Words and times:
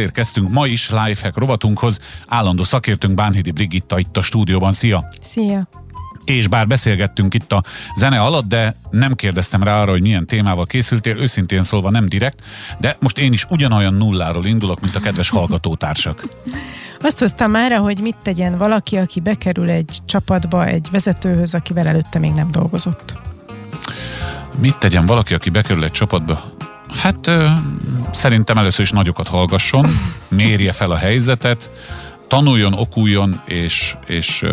elérkeztünk 0.00 0.50
ma 0.50 0.66
is 0.66 0.90
Lifehack 0.90 1.38
rovatunkhoz. 1.38 1.98
Állandó 2.26 2.64
szakértőnk 2.64 3.14
Bánhidi 3.14 3.50
Brigitta 3.50 3.98
itt 3.98 4.16
a 4.16 4.22
stúdióban. 4.22 4.72
Szia! 4.72 5.08
Szia! 5.22 5.68
És 6.24 6.48
bár 6.48 6.66
beszélgettünk 6.66 7.34
itt 7.34 7.52
a 7.52 7.62
zene 7.96 8.20
alatt, 8.20 8.48
de 8.48 8.74
nem 8.90 9.14
kérdeztem 9.14 9.62
rá 9.62 9.80
arra, 9.80 9.90
hogy 9.90 10.00
milyen 10.00 10.26
témával 10.26 10.66
készültél, 10.66 11.16
őszintén 11.16 11.62
szólva 11.62 11.90
nem 11.90 12.08
direkt, 12.08 12.42
de 12.78 12.96
most 13.00 13.18
én 13.18 13.32
is 13.32 13.46
ugyanolyan 13.48 13.94
nulláról 13.94 14.46
indulok, 14.46 14.80
mint 14.80 14.96
a 14.96 15.00
kedves 15.00 15.28
hallgatótársak. 15.38 16.26
Azt 17.00 17.18
hoztam 17.18 17.50
már, 17.50 17.72
hogy 17.72 17.98
mit 18.00 18.16
tegyen 18.22 18.58
valaki, 18.58 18.96
aki 18.96 19.20
bekerül 19.20 19.70
egy 19.70 19.98
csapatba, 20.04 20.66
egy 20.66 20.88
vezetőhöz, 20.90 21.54
akivel 21.54 21.86
előtte 21.86 22.18
még 22.18 22.32
nem 22.32 22.50
dolgozott. 22.50 23.14
Mit 24.58 24.78
tegyen 24.78 25.06
valaki, 25.06 25.34
aki 25.34 25.50
bekerül 25.50 25.84
egy 25.84 25.92
csapatba? 25.92 26.54
Hát 26.96 27.26
ö, 27.26 27.46
szerintem 28.12 28.58
először 28.58 28.84
is 28.84 28.90
nagyokat 28.90 29.28
hallgasson, 29.28 29.98
mérje 30.28 30.72
fel 30.72 30.90
a 30.90 30.96
helyzetet, 30.96 31.70
tanuljon, 32.30 32.72
okuljon, 32.72 33.40
és, 33.44 33.96
és, 34.06 34.44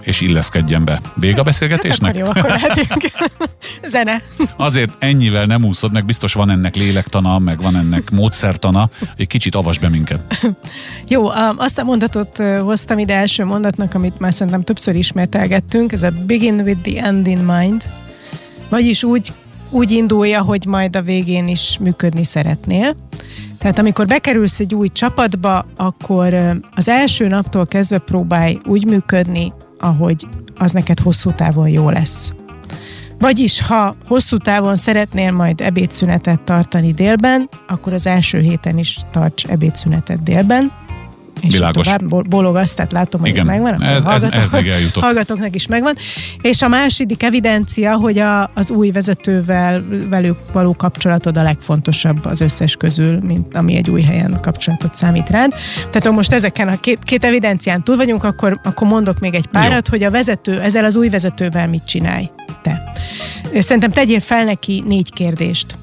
és 0.00 0.20
illeszkedjen 0.20 0.84
be. 0.84 1.00
Vége 1.14 1.40
a 1.40 1.42
beszélgetésnek? 1.42 2.16
Hát 2.16 2.28
akkor 2.28 2.50
jó, 2.50 2.86
akkor 2.88 3.48
Zene. 3.92 4.22
Azért 4.56 4.90
ennyivel 4.98 5.44
nem 5.44 5.64
úszod, 5.64 5.92
meg 5.92 6.04
biztos 6.04 6.32
van 6.32 6.50
ennek 6.50 6.74
lélektana, 6.74 7.38
meg 7.38 7.62
van 7.62 7.76
ennek 7.76 8.10
módszertana. 8.10 8.90
Egy 9.16 9.26
kicsit 9.26 9.54
avas 9.54 9.78
be 9.78 9.88
minket. 9.88 10.50
Jó, 11.08 11.28
azt 11.56 11.78
a 11.78 11.84
mondatot 11.84 12.42
hoztam 12.60 12.98
ide 12.98 13.14
első 13.14 13.44
mondatnak, 13.44 13.94
amit 13.94 14.18
már 14.18 14.34
szerintem 14.34 14.62
többször 14.62 14.94
ismételgettünk, 14.94 15.92
ez 15.92 16.02
a 16.02 16.10
begin 16.26 16.60
with 16.64 16.80
the 16.80 17.04
end 17.04 17.26
in 17.26 17.38
mind. 17.38 17.82
Vagyis 18.68 19.04
úgy 19.04 19.32
úgy 19.74 19.90
indulja, 19.90 20.42
hogy 20.42 20.66
majd 20.66 20.96
a 20.96 21.02
végén 21.02 21.48
is 21.48 21.78
működni 21.80 22.24
szeretnél. 22.24 22.96
Tehát 23.58 23.78
amikor 23.78 24.06
bekerülsz 24.06 24.60
egy 24.60 24.74
új 24.74 24.88
csapatba, 24.88 25.66
akkor 25.76 26.34
az 26.74 26.88
első 26.88 27.26
naptól 27.28 27.66
kezdve 27.66 27.98
próbálj 27.98 28.58
úgy 28.66 28.86
működni, 28.86 29.52
ahogy 29.78 30.26
az 30.58 30.72
neked 30.72 31.00
hosszú 31.00 31.32
távon 31.32 31.68
jó 31.68 31.90
lesz. 31.90 32.32
Vagyis, 33.18 33.60
ha 33.60 33.94
hosszú 34.06 34.36
távon 34.36 34.76
szeretnél 34.76 35.32
majd 35.32 35.60
ebédszünetet 35.60 36.40
tartani 36.40 36.92
délben, 36.92 37.48
akkor 37.68 37.92
az 37.92 38.06
első 38.06 38.40
héten 38.40 38.78
is 38.78 38.98
tarts 39.10 39.44
ebédszünetet 39.44 40.22
délben, 40.22 40.72
és 41.40 41.52
Világos. 41.52 41.86
tovább 41.86 42.28
bologasz, 42.28 42.74
tehát 42.74 42.92
látom, 42.92 43.20
hogy 43.20 43.30
Igen. 43.30 43.40
ez 43.40 43.46
megvan. 43.46 43.82
Ez, 43.82 44.04
ez, 44.04 44.22
ez 44.22 44.50
még 44.52 44.68
eljutott. 44.68 45.02
Hallgatóknak 45.02 45.54
is 45.54 45.66
megvan. 45.66 45.94
És 46.40 46.62
a 46.62 46.68
második 46.68 47.22
evidencia, 47.22 47.96
hogy 47.96 48.18
a, 48.18 48.50
az 48.54 48.70
új 48.70 48.90
vezetővel 48.90 49.84
velük 50.08 50.38
való 50.52 50.74
kapcsolatod 50.74 51.36
a 51.36 51.42
legfontosabb 51.42 52.24
az 52.24 52.40
összes 52.40 52.76
közül, 52.76 53.18
mint 53.20 53.56
ami 53.56 53.76
egy 53.76 53.90
új 53.90 54.02
helyen 54.02 54.38
kapcsolatot 54.40 54.94
számít 54.94 55.30
rád. 55.30 55.54
Tehát 55.90 56.06
ha 56.06 56.12
most 56.12 56.32
ezeken 56.32 56.68
a 56.68 56.80
két, 56.80 56.98
két 57.02 57.24
evidencián 57.24 57.82
túl 57.82 57.96
vagyunk, 57.96 58.24
akkor, 58.24 58.60
akkor 58.62 58.88
mondok 58.88 59.18
még 59.18 59.34
egy 59.34 59.46
párat, 59.46 59.88
Jó. 59.88 59.90
hogy 59.90 60.02
a 60.02 60.10
vezető, 60.10 60.60
ezzel 60.60 60.84
az 60.84 60.96
új 60.96 61.08
vezetővel 61.08 61.68
mit 61.68 61.84
csinálj 61.84 62.30
te. 62.62 62.92
Szerintem 63.58 63.90
tegyél 63.90 64.20
fel 64.20 64.44
neki 64.44 64.82
négy 64.86 65.12
kérdést. 65.12 65.76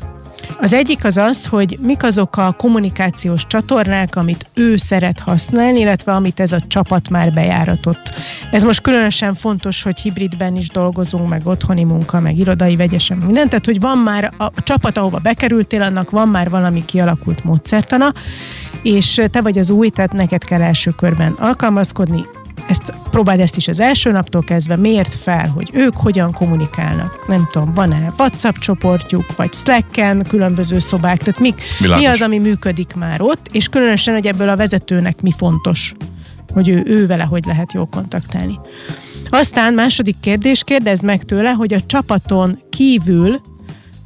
Az 0.62 0.74
egyik 0.74 1.06
az 1.06 1.18
az, 1.18 1.46
hogy 1.46 1.78
mik 1.82 2.04
azok 2.04 2.38
a 2.38 2.56
kommunikációs 2.58 3.48
csatornák, 3.48 4.16
amit 4.16 4.46
ő 4.54 4.78
szeret 4.78 5.20
használni, 5.20 5.80
illetve 5.80 6.14
amit 6.14 6.40
ez 6.40 6.52
a 6.52 6.60
csapat 6.68 7.10
már 7.10 7.34
bejáratott. 7.34 8.12
Ez 8.52 8.64
most 8.64 8.82
különösen 8.82 9.34
fontos, 9.34 9.84
hogy 9.84 10.00
hibridben 10.00 10.56
is 10.56 10.70
dolgozunk, 10.70 11.30
meg 11.30 11.48
otthoni 11.48 11.84
munka, 11.84 12.20
meg 12.20 12.38
irodai 12.38 12.76
vegyesen, 12.76 13.18
minden. 13.18 13.50
Tehát, 13.50 13.66
hogy 13.66 13.80
van 13.80 13.98
már 13.98 14.34
a, 14.38 14.44
a 14.44 14.64
csapat, 14.64 14.98
ahova 14.98 15.20
bekerültél, 15.20 15.82
annak 15.82 16.10
van 16.10 16.28
már 16.28 16.50
valami 16.50 16.86
kialakult 16.86 17.44
módszertana, 17.44 18.14
és 18.84 19.22
te 19.32 19.42
vagy 19.42 19.58
az 19.58 19.70
új, 19.70 19.90
tehát 19.90 20.12
neked 20.12 20.44
kell 20.44 20.62
első 20.62 20.92
körben 20.92 21.32
alkalmazkodni, 21.32 22.26
ezt 22.72 22.94
próbáld 23.10 23.40
ezt 23.40 23.58
is 23.58 23.68
az 23.68 23.80
első 23.80 24.12
naptól 24.12 24.44
kezdve, 24.44 24.76
miért 24.76 25.14
fel, 25.14 25.48
hogy 25.48 25.70
ők 25.74 25.96
hogyan 25.96 26.32
kommunikálnak. 26.32 27.28
Nem 27.28 27.48
tudom, 27.52 27.74
van-e 27.74 28.14
WhatsApp 28.18 28.56
csoportjuk, 28.56 29.36
vagy 29.36 29.54
Slack-en 29.54 30.24
különböző 30.28 30.80
szobák, 30.80 31.18
tehát 31.18 31.40
mik, 31.40 31.62
mi 31.80 32.06
az, 32.06 32.22
ami 32.22 32.38
működik 32.38 32.94
már 32.94 33.22
ott, 33.22 33.48
és 33.52 33.68
különösen, 33.68 34.14
hogy 34.14 34.28
ebből 34.28 34.50
a 34.50 34.56
vezetőnek 34.56 35.22
mi 35.22 35.32
fontos, 35.38 35.94
hogy 36.54 36.68
ő, 36.68 36.84
ő 36.86 37.06
vele 37.06 37.24
hogy 37.24 37.46
lehet 37.46 37.74
jól 37.74 37.88
kontaktálni. 37.92 38.60
Aztán 39.30 39.74
második 39.74 40.16
kérdés, 40.20 40.64
kérdezd 40.64 41.04
meg 41.04 41.24
tőle, 41.24 41.50
hogy 41.50 41.74
a 41.74 41.86
csapaton 41.86 42.60
kívül 42.70 43.40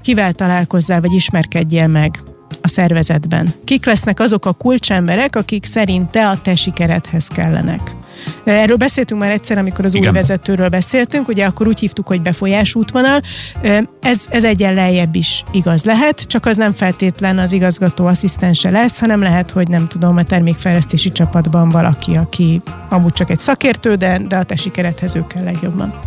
kivel 0.01 0.33
találkozzál, 0.33 1.01
vagy 1.01 1.13
ismerkedjél 1.13 1.87
meg 1.87 2.23
a 2.65 2.67
szervezetben. 2.67 3.47
Kik 3.63 3.85
lesznek 3.85 4.19
azok 4.19 4.45
a 4.45 4.53
kulcsemberek, 4.53 5.35
akik 5.35 5.65
szerinte 5.65 6.29
a 6.29 6.41
te 6.41 6.55
sikeredhez 6.55 7.27
kellenek. 7.27 7.95
Erről 8.43 8.77
beszéltünk 8.77 9.21
már 9.21 9.31
egyszer, 9.31 9.57
amikor 9.57 9.85
az 9.85 9.93
Igen. 9.93 10.07
új 10.07 10.13
vezetőről 10.13 10.69
beszéltünk, 10.69 11.27
ugye 11.27 11.45
akkor 11.45 11.67
úgy 11.67 11.79
hívtuk, 11.79 12.07
hogy 12.07 12.21
befolyás 12.21 12.75
útvonal. 12.75 13.21
Ez, 14.01 14.25
ez 14.29 14.43
egyen 14.43 14.73
lejjebb 14.73 15.15
is 15.15 15.43
igaz 15.51 15.83
lehet, 15.83 16.21
csak 16.21 16.45
az 16.45 16.57
nem 16.57 16.73
feltétlen 16.73 17.37
az 17.37 17.51
igazgató 17.51 18.05
asszisztense 18.05 18.69
lesz, 18.69 18.99
hanem 18.99 19.21
lehet, 19.21 19.51
hogy 19.51 19.67
nem 19.67 19.87
tudom, 19.87 20.17
a 20.17 20.23
termékfejlesztési 20.23 21.11
csapatban 21.11 21.69
valaki, 21.69 22.15
aki 22.15 22.61
amúgy 22.89 23.13
csak 23.13 23.29
egy 23.29 23.39
szakértő, 23.39 23.95
de, 23.95 24.17
de 24.27 24.37
a 24.37 24.43
te 24.43 24.55
sikeredhez 24.55 25.15
ő 25.15 25.27
kell 25.27 25.43
legjobban. 25.43 25.99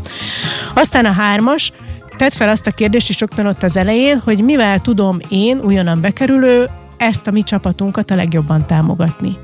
Aztán 0.74 1.04
a 1.04 1.12
hármas, 1.12 1.72
Tedd 2.18 2.30
fel 2.30 2.48
azt 2.48 2.66
a 2.66 2.70
kérdést 2.70 3.08
is 3.08 3.20
rögtön 3.20 3.46
ott 3.46 3.62
az 3.62 3.76
elején, 3.76 4.20
hogy 4.24 4.44
mivel 4.44 4.78
tudom 4.78 5.18
én, 5.28 5.60
újonnan 5.64 6.00
bekerülő, 6.00 6.68
ezt 6.96 7.26
a 7.26 7.30
mi 7.30 7.42
csapatunkat 7.42 8.10
a 8.10 8.14
legjobban 8.14 8.66
támogatni. 8.66 9.36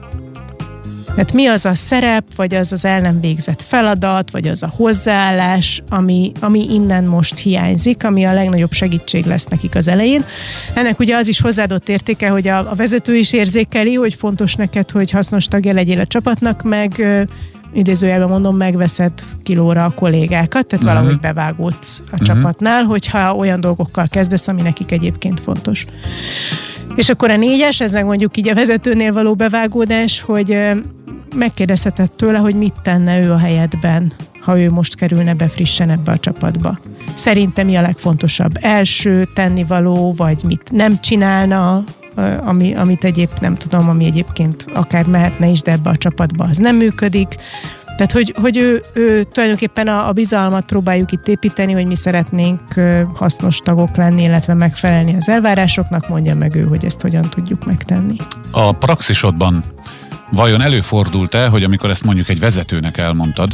Mert 1.17 1.33
mi 1.33 1.47
az 1.47 1.67
a 1.67 1.75
szerep, 1.75 2.35
vagy 2.37 2.55
az 2.55 2.73
az 2.73 2.85
el 2.85 3.01
nem 3.01 3.21
végzett 3.21 3.63
feladat, 3.63 4.31
vagy 4.31 4.47
az 4.47 4.63
a 4.63 4.73
hozzáállás, 4.77 5.83
ami, 5.89 6.33
ami 6.41 6.73
innen 6.73 7.05
most 7.05 7.39
hiányzik, 7.39 8.05
ami 8.05 8.25
a 8.25 8.35
legnagyobb 8.35 8.73
segítség 8.73 9.25
lesz 9.25 9.47
nekik 9.47 9.75
az 9.75 9.89
elején. 9.89 10.25
Ennek 10.75 10.99
ugye 10.99 11.17
az 11.17 11.29
is 11.29 11.41
hozzáadott 11.41 11.89
értéke, 11.89 12.29
hogy 12.29 12.49
a, 12.49 12.71
a 12.71 12.75
vezető 12.75 13.17
is 13.17 13.33
érzékeli, 13.33 13.95
hogy 13.95 14.15
fontos 14.15 14.55
neked, 14.55 14.91
hogy 14.91 15.11
hasznos 15.11 15.47
tagja 15.47 15.73
legyél 15.73 16.01
a 16.01 16.07
csapatnak, 16.07 16.63
meg 16.63 17.03
idézőjelben 17.75 18.29
mondom, 18.29 18.57
megveszed 18.57 19.13
kilóra 19.43 19.85
a 19.85 19.91
kollégákat, 19.91 20.67
tehát 20.67 20.85
uh-huh. 20.85 20.93
valahogy 20.93 21.21
bevágódsz 21.21 22.01
a 22.01 22.03
uh-huh. 22.13 22.27
csapatnál, 22.27 22.83
hogyha 22.83 23.35
olyan 23.35 23.61
dolgokkal 23.61 24.07
kezdesz, 24.09 24.49
ami 24.49 24.63
nekik 24.63 24.93
egyébként 24.93 25.41
fontos. 25.41 25.87
És 26.97 27.09
akkor 27.09 27.31
a 27.31 27.37
négyes, 27.37 27.81
ez 27.81 27.93
meg 27.93 28.05
mondjuk 28.05 28.37
így 28.37 28.49
a 28.49 28.55
vezetőnél 28.55 29.13
való 29.13 29.35
bevágódás, 29.35 30.21
hogy 30.21 30.59
megkérdezheted 31.37 32.13
tőle, 32.13 32.39
hogy 32.39 32.55
mit 32.55 32.75
tenne 32.83 33.21
ő 33.21 33.33
a 33.33 33.39
helyedben, 33.39 34.13
ha 34.41 34.61
ő 34.61 34.71
most 34.71 34.97
kerülne 34.97 35.35
be 35.35 35.49
frissen 35.49 35.91
ebbe 35.91 36.13
a 36.13 36.19
csapatba. 36.19 36.79
Szerintem 37.15 37.67
mi 37.67 37.77
a 37.77 37.81
legfontosabb? 37.81 38.53
Első 38.61 39.29
tennivaló, 39.35 40.13
vagy 40.17 40.43
mit 40.47 40.71
nem 40.73 41.01
csinálna, 41.01 41.85
ami, 42.45 42.75
amit 42.75 43.05
egyéb 43.05 43.29
nem 43.41 43.55
tudom, 43.55 43.89
ami 43.89 44.05
egyébként 44.05 44.67
akár 44.75 45.07
mehetne 45.07 45.47
is, 45.47 45.63
de 45.63 45.73
ebbe 45.73 45.91
a 45.91 45.97
csapatba 45.97 46.45
az 46.45 46.57
nem 46.57 46.77
működik. 46.77 47.35
Tehát, 47.85 48.13
hogy, 48.13 48.35
hogy 48.41 48.57
ő, 48.57 48.83
ő 48.93 49.23
tulajdonképpen 49.23 49.89
a, 49.89 50.09
a 50.09 50.13
bizalmat 50.13 50.65
próbáljuk 50.65 51.13
itt 51.13 51.29
építeni, 51.29 51.73
hogy 51.73 51.87
mi 51.87 51.97
szeretnénk 51.97 52.61
hasznos 53.15 53.59
tagok 53.59 53.97
lenni, 53.97 54.23
illetve 54.23 54.55
megfelelni 54.55 55.15
az 55.17 55.29
elvárásoknak, 55.29 56.09
mondja 56.09 56.35
meg 56.35 56.55
ő, 56.55 56.65
hogy 56.65 56.85
ezt 56.85 57.01
hogyan 57.01 57.23
tudjuk 57.23 57.65
megtenni. 57.65 58.17
A 58.51 58.73
praxisodban 58.73 59.65
vajon 60.31 60.61
előfordult-e, 60.61 61.49
hogy 61.49 61.63
amikor 61.63 61.91
ezt 61.91 62.05
mondjuk 62.05 62.29
egy 62.29 62.41
vezetőnek 62.41 62.97
elmondtad, 62.97 63.53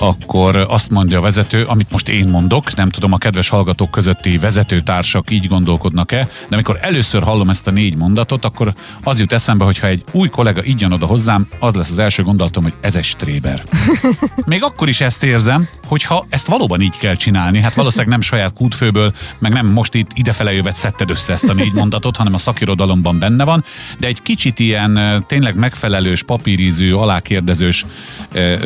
akkor 0.00 0.66
azt 0.68 0.90
mondja 0.90 1.18
a 1.18 1.22
vezető, 1.22 1.64
amit 1.64 1.90
most 1.90 2.08
én 2.08 2.28
mondok, 2.28 2.74
nem 2.76 2.88
tudom, 2.88 3.12
a 3.12 3.18
kedves 3.18 3.48
hallgatók 3.48 3.90
közötti 3.90 4.38
vezetőtársak 4.38 5.30
így 5.30 5.46
gondolkodnak-e, 5.46 6.28
de 6.48 6.54
amikor 6.54 6.78
először 6.80 7.22
hallom 7.22 7.50
ezt 7.50 7.66
a 7.66 7.70
négy 7.70 7.96
mondatot, 7.96 8.44
akkor 8.44 8.74
az 9.02 9.18
jut 9.18 9.32
eszembe, 9.32 9.64
hogy 9.64 9.78
ha 9.78 9.86
egy 9.86 10.04
új 10.12 10.28
kollega 10.28 10.64
így 10.64 10.80
jön 10.80 10.92
oda 10.92 11.06
hozzám, 11.06 11.48
az 11.58 11.74
lesz 11.74 11.90
az 11.90 11.98
első 11.98 12.22
gondolatom, 12.22 12.62
hogy 12.62 12.74
ez 12.80 12.96
egy 12.96 13.04
stréber. 13.04 13.62
Még 14.46 14.62
akkor 14.62 14.88
is 14.88 15.00
ezt 15.00 15.22
érzem, 15.22 15.68
hogyha 15.90 16.26
ezt 16.28 16.46
valóban 16.46 16.80
így 16.80 16.98
kell 16.98 17.14
csinálni, 17.14 17.60
hát 17.60 17.74
valószínűleg 17.74 18.10
nem 18.10 18.20
saját 18.20 18.52
kútfőből, 18.52 19.12
meg 19.38 19.52
nem 19.52 19.66
most 19.66 19.94
itt 19.94 20.10
idefele 20.14 20.52
jövet 20.52 20.76
szedted 20.76 21.10
össze 21.10 21.32
ezt 21.32 21.48
a 21.48 21.52
négy 21.52 21.72
mondatot, 21.72 22.16
hanem 22.16 22.34
a 22.34 22.38
szakirodalomban 22.38 23.18
benne 23.18 23.44
van, 23.44 23.64
de 23.98 24.06
egy 24.06 24.22
kicsit 24.22 24.58
ilyen 24.58 25.24
tényleg 25.26 25.54
megfelelős, 25.56 26.22
papírízű, 26.22 26.92
alákérdezős 26.92 27.86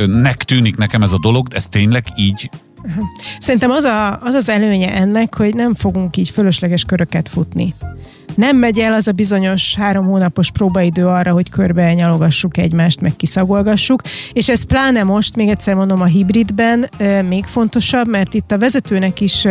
nek 0.07 0.43
tűnik 0.43 0.77
nekem 0.77 1.03
ez 1.03 1.13
a 1.13 1.19
dolog, 1.19 1.49
ez 1.55 1.67
tényleg 1.67 2.05
így? 2.17 2.51
Szerintem 3.39 3.71
az, 3.71 3.85
a, 3.85 4.19
az 4.21 4.35
az 4.35 4.49
előnye 4.49 4.95
ennek, 4.95 5.35
hogy 5.35 5.55
nem 5.55 5.75
fogunk 5.75 6.17
így 6.17 6.31
fölösleges 6.31 6.85
köröket 6.85 7.29
futni. 7.29 7.75
Nem 8.37 8.57
megy 8.57 8.79
el 8.79 8.93
az 8.93 9.09
a 9.09 9.13
bizonyos 9.13 9.75
három 9.75 10.07
hónapos 10.07 10.51
próbaidő 10.51 11.07
arra, 11.07 11.33
hogy 11.33 11.51
körbe 11.51 11.95
nyalogassuk 11.95 12.57
egymást, 12.57 13.01
meg 13.01 13.17
kiszagolgassuk, 13.17 14.03
és 14.33 14.49
ez 14.49 14.65
pláne 14.65 15.03
most, 15.03 15.37
még 15.37 15.49
egyszer 15.49 15.75
mondom, 15.75 16.01
a 16.01 16.05
hibridben 16.05 16.89
még 17.29 17.45
fontosabb, 17.45 18.09
mert 18.09 18.35
itt 18.35 18.53
a 18.53 18.59
vezetőnek 18.59 19.21
is 19.21 19.43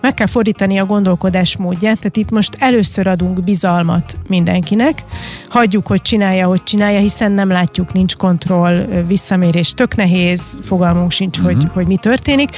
meg 0.00 0.14
kell 0.14 0.26
fordítani 0.26 0.78
a 0.78 0.86
gondolkodás 0.86 1.56
módját, 1.56 1.96
tehát 1.96 2.16
itt 2.16 2.30
most 2.30 2.56
először 2.58 3.06
adunk 3.06 3.44
bizalmat 3.44 4.16
mindenkinek, 4.26 5.04
hagyjuk, 5.48 5.86
hogy 5.86 6.02
csinálja, 6.02 6.46
hogy 6.46 6.62
csinálja, 6.62 6.98
hiszen 6.98 7.32
nem 7.32 7.48
látjuk, 7.48 7.92
nincs 7.92 8.16
kontroll, 8.16 8.84
visszamérés 9.06 9.70
tök 9.70 9.96
nehéz, 9.96 10.60
fogalmunk 10.62 11.10
sincs, 11.10 11.38
uh-huh. 11.38 11.52
hogy, 11.52 11.64
mhm. 11.64 11.72
hogy 11.74 11.86
mi 11.86 11.96
történik, 11.96 12.50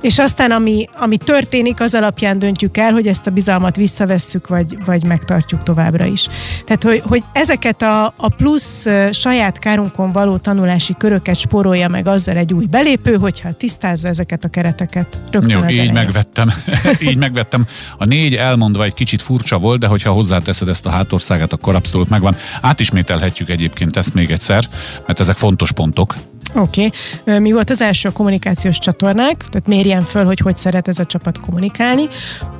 és 0.00 0.18
aztán 0.18 0.50
ami, 0.50 0.88
ami 0.96 1.16
történik, 1.16 1.80
az 1.80 1.94
alapján 1.94 2.38
döntjük 2.38 2.76
el, 2.76 2.92
hogy 2.92 3.06
ezt 3.06 3.26
a 3.26 3.30
bizalmat 3.30 3.76
visszavesszük, 3.76 4.48
vagy, 4.48 4.84
vagy 4.84 5.06
megtartjuk 5.24 5.62
továbbra 5.62 6.04
is. 6.04 6.26
Tehát, 6.64 6.82
hogy, 6.82 7.02
hogy 7.04 7.22
ezeket 7.32 7.82
a, 7.82 8.04
a 8.04 8.28
plusz 8.36 8.86
saját 9.10 9.58
kárunkon 9.58 10.12
való 10.12 10.36
tanulási 10.36 10.94
köröket 10.98 11.36
sporolja 11.36 11.88
meg 11.88 12.06
azzal 12.06 12.36
egy 12.36 12.52
új 12.52 12.66
belépő, 12.66 13.16
hogyha 13.16 13.52
tisztázza 13.52 14.08
ezeket 14.08 14.44
a 14.44 14.48
kereteket 14.48 15.22
rögtön 15.30 15.50
Jó, 15.50 15.58
így 15.58 15.72
elején. 15.72 15.92
megvettem. 15.92 16.52
így 17.08 17.16
megvettem. 17.16 17.66
A 17.98 18.04
négy 18.04 18.34
elmondva 18.34 18.84
egy 18.84 18.94
kicsit 18.94 19.22
furcsa 19.22 19.58
volt, 19.58 19.80
de 19.80 19.86
hogyha 19.86 20.12
hozzáteszed 20.12 20.68
ezt 20.68 20.86
a 20.86 20.90
hátországát, 20.90 21.52
akkor 21.52 21.74
abszolút 21.74 22.08
megvan. 22.08 22.36
Átismételhetjük 22.60 23.48
egyébként 23.48 23.96
ezt 23.96 24.14
még 24.14 24.30
egyszer, 24.30 24.68
mert 25.06 25.20
ezek 25.20 25.36
fontos 25.36 25.72
pontok. 25.72 26.14
Oké. 26.54 26.90
Okay. 27.24 27.38
Mi 27.38 27.52
volt 27.52 27.70
az 27.70 27.80
első 27.80 28.08
a 28.08 28.12
kommunikációs 28.12 28.78
csatornák? 28.78 29.36
Tehát 29.36 29.66
mérjen 29.66 30.02
föl, 30.02 30.24
hogy 30.24 30.38
hogy 30.38 30.56
szeret 30.56 30.88
ez 30.88 30.98
a 30.98 31.06
csapat 31.06 31.40
kommunikálni. 31.40 32.08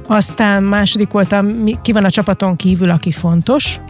Aztán 0.06 0.62
második 0.62 1.11
volt, 1.11 1.32
a, 1.32 1.44
ki 1.82 1.93
van 1.93 2.05
a 2.05 2.11
csapaton 2.11 2.56
kívül, 2.56 2.91
aki 2.91 3.11
fontos 3.11 3.81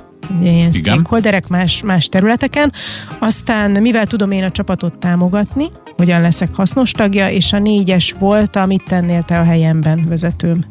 ilyen 0.42 0.72
stakeholderek 0.72 1.48
más, 1.48 1.82
más 1.82 2.08
területeken. 2.08 2.72
Aztán 3.18 3.70
mivel 3.70 4.06
tudom 4.06 4.30
én 4.30 4.44
a 4.44 4.50
csapatot 4.50 4.98
támogatni, 4.98 5.70
hogyan 5.96 6.20
leszek 6.20 6.54
hasznos 6.54 6.90
tagja, 6.90 7.30
és 7.30 7.52
a 7.52 7.58
négyes 7.58 8.14
volt, 8.18 8.56
amit 8.56 8.84
tennél 8.88 9.22
te 9.22 9.38
a 9.38 9.44
helyemben 9.44 10.04
vezetőm. 10.08 10.64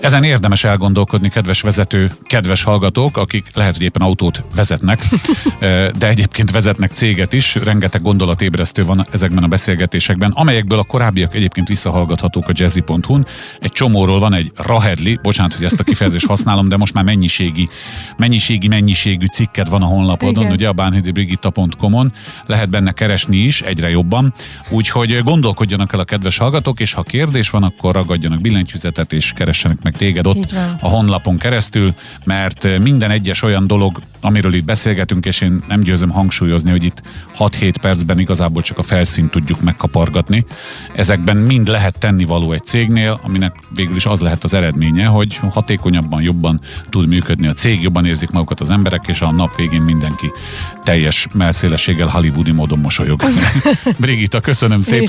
Ezen 0.00 0.24
érdemes 0.24 0.64
elgondolkodni, 0.64 1.28
kedves 1.28 1.60
vezető, 1.60 2.10
kedves 2.22 2.62
hallgatók, 2.62 3.16
akik 3.16 3.44
lehet, 3.54 3.76
hogy 3.76 3.84
éppen 3.84 4.02
autót 4.02 4.42
vezetnek, 4.54 5.02
de 5.98 6.08
egyébként 6.08 6.50
vezetnek 6.50 6.90
céget 6.90 7.32
is. 7.32 7.54
Rengeteg 7.54 8.02
gondolatébresztő 8.02 8.84
van 8.84 9.06
ezekben 9.10 9.44
a 9.44 9.46
beszélgetésekben, 9.46 10.30
amelyekből 10.34 10.78
a 10.78 10.82
korábbiak 10.82 11.34
egyébként 11.34 11.68
visszahallgathatók 11.68 12.48
a 12.48 12.52
jazzy.hu-n. 12.54 13.26
Egy 13.60 13.72
csomóról 13.72 14.18
van 14.18 14.34
egy 14.34 14.52
rahedli, 14.56 15.18
bocsánat, 15.22 15.54
hogy 15.54 15.64
ezt 15.64 15.80
a 15.80 15.84
kifejezést 15.84 16.26
használom, 16.26 16.68
de 16.68 16.76
most 16.76 16.94
már 16.94 17.04
mennyiségi, 17.04 17.68
mennyiségi, 18.16 18.68
mennyiségű 18.68 19.26
cikked 19.26 19.68
van 19.68 19.82
a 19.82 19.86
honlapodon, 19.86 20.42
Igen. 20.42 20.54
ugye 20.54 20.68
a 20.68 20.72
bánhidibrigitta.com-on. 20.72 22.12
Lehet 22.46 22.68
benne 22.68 22.92
keresni 22.92 23.36
is, 23.36 23.60
egyre 23.62 23.90
jobban. 23.90 24.34
Úgyhogy 24.70 25.22
gondolkodjanak 25.22 25.92
el 25.92 26.00
a 26.00 26.04
kedves 26.04 26.38
hallgatók, 26.38 26.80
és 26.80 26.92
ha 26.92 27.02
kérdés 27.02 27.50
van, 27.50 27.62
akkor 27.62 27.94
ragadjanak 27.94 28.40
billentyűzetet 28.40 29.12
és 29.12 29.32
keressenek 29.32 29.82
meg 29.88 29.96
téged 29.96 30.26
ott 30.26 30.54
a 30.80 30.88
honlapon 30.88 31.38
keresztül, 31.38 31.94
mert 32.24 32.64
eh, 32.64 32.78
minden 32.78 33.10
egyes 33.10 33.42
olyan 33.42 33.66
dolog, 33.66 34.00
amiről 34.20 34.54
itt 34.54 34.64
beszélgetünk, 34.64 35.26
és 35.26 35.40
én 35.40 35.62
nem 35.68 35.80
győzöm 35.80 36.10
hangsúlyozni, 36.10 36.70
hogy 36.70 36.82
itt 36.82 37.02
6-7 37.38 37.74
percben 37.80 38.18
igazából 38.18 38.62
csak 38.62 38.78
a 38.78 38.82
felszínt 38.82 39.30
tudjuk 39.30 39.60
megkapargatni. 39.60 40.44
Ezekben 40.94 41.36
mind 41.36 41.68
lehet 41.68 41.98
tenni 41.98 42.24
való 42.24 42.52
egy 42.52 42.64
cégnél, 42.64 43.20
aminek 43.22 43.52
végül 43.74 43.96
is 43.96 44.06
az 44.06 44.20
lehet 44.20 44.44
az 44.44 44.54
eredménye, 44.54 45.06
hogy 45.06 45.40
hatékonyabban, 45.50 46.22
jobban 46.22 46.60
tud 46.88 47.08
működni 47.08 47.46
a 47.46 47.52
cég, 47.52 47.82
jobban 47.82 48.06
érzik 48.06 48.30
magukat 48.30 48.60
az 48.60 48.70
emberek, 48.70 49.04
és 49.06 49.20
a 49.20 49.30
nap 49.30 49.56
végén 49.56 49.82
mindenki 49.82 50.30
teljes 50.82 51.26
melszélességgel 51.32 52.08
hollywoodi 52.08 52.50
módon 52.50 52.78
mosolyog. 52.78 53.22
Brigitta, 53.98 54.40
köszönöm 54.40 54.80
szépen. 54.80 55.06